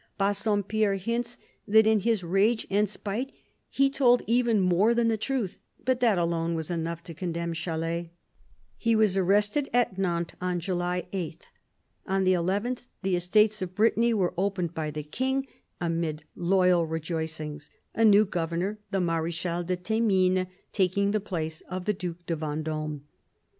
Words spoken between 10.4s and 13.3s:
on July 8. On the nth, the